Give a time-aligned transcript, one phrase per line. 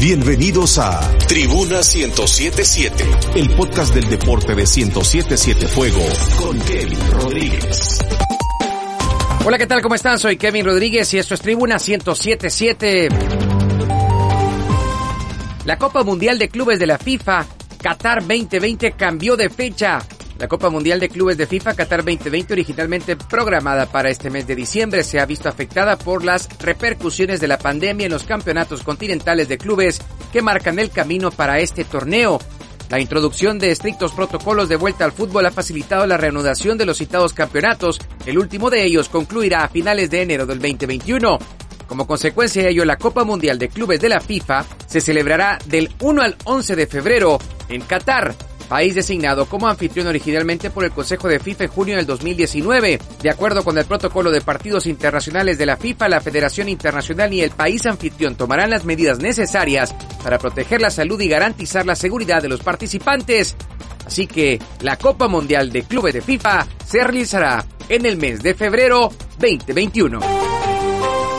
[0.00, 3.04] Bienvenidos a Tribuna 1077,
[3.34, 6.04] el podcast del deporte de 1077 Fuego
[6.40, 7.98] con Kevin Rodríguez.
[9.44, 9.82] Hola, ¿qué tal?
[9.82, 10.20] ¿Cómo están?
[10.20, 13.08] Soy Kevin Rodríguez y esto es Tribuna 1077.
[15.64, 17.44] La Copa Mundial de Clubes de la FIFA
[17.82, 19.98] Qatar 2020 cambió de fecha.
[20.38, 24.54] La Copa Mundial de Clubes de FIFA Qatar 2020, originalmente programada para este mes de
[24.54, 29.48] diciembre, se ha visto afectada por las repercusiones de la pandemia en los campeonatos continentales
[29.48, 30.00] de clubes
[30.32, 32.38] que marcan el camino para este torneo.
[32.88, 36.98] La introducción de estrictos protocolos de vuelta al fútbol ha facilitado la reanudación de los
[36.98, 37.98] citados campeonatos.
[38.24, 41.36] El último de ellos concluirá a finales de enero del 2021.
[41.88, 45.90] Como consecuencia de ello, la Copa Mundial de Clubes de la FIFA se celebrará del
[45.98, 48.36] 1 al 11 de febrero en Qatar
[48.68, 52.98] país designado como anfitrión originalmente por el Consejo de FIFA en junio del 2019.
[53.22, 57.40] De acuerdo con el protocolo de partidos internacionales de la FIFA, la Federación Internacional y
[57.40, 62.42] el país anfitrión tomarán las medidas necesarias para proteger la salud y garantizar la seguridad
[62.42, 63.56] de los participantes.
[64.06, 68.54] Así que la Copa Mundial de Clubes de FIFA se realizará en el mes de
[68.54, 70.47] febrero 2021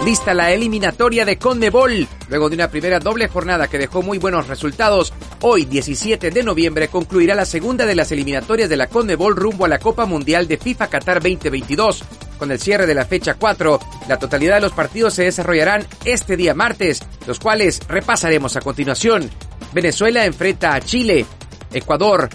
[0.05, 2.07] lista la eliminatoria de Conmebol.
[2.29, 6.87] Luego de una primera doble jornada que dejó muy buenos resultados, hoy 17 de noviembre
[6.87, 10.57] concluirá la segunda de las eliminatorias de la Conmebol rumbo a la Copa Mundial de
[10.57, 12.03] FIFA Qatar 2022.
[12.37, 16.37] Con el cierre de la fecha 4, la totalidad de los partidos se desarrollarán este
[16.37, 19.29] día martes, los cuales repasaremos a continuación.
[19.73, 21.25] Venezuela enfrenta a Chile,
[21.73, 22.29] Ecuador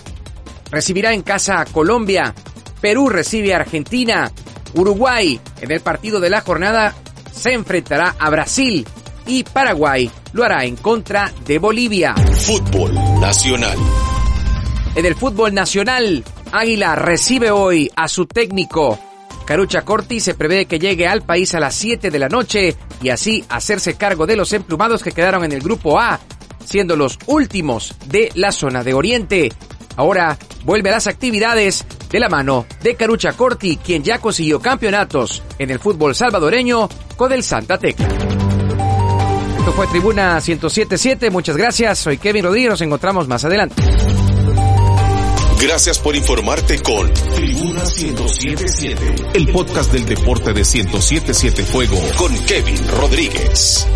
[0.71, 2.35] recibirá en casa a Colombia,
[2.81, 4.31] Perú recibe a Argentina,
[4.75, 6.95] Uruguay en el partido de la jornada
[7.35, 8.87] se enfrentará a Brasil
[9.27, 12.15] y Paraguay lo hará en contra de Bolivia.
[12.15, 13.79] Fútbol Nacional.
[14.95, 18.99] En el fútbol nacional, Águila recibe hoy a su técnico.
[19.45, 23.09] Carucha Corti se prevé que llegue al país a las 7 de la noche y
[23.09, 26.21] así hacerse cargo de los emplumados que quedaron en el grupo A,
[26.65, 29.53] siendo los últimos de la zona de Oriente.
[29.97, 35.43] Ahora vuelve a las actividades de la mano de Carucha Corti, quien ya consiguió campeonatos
[35.59, 38.07] en el fútbol salvadoreño con el Santa Tecla.
[39.59, 43.83] Esto fue Tribuna 1077, muchas gracias, soy Kevin Rodríguez, nos encontramos más adelante.
[45.61, 52.79] Gracias por informarte con Tribuna 1077, el podcast del deporte de 1077 Fuego con Kevin
[52.91, 53.89] Rodríguez.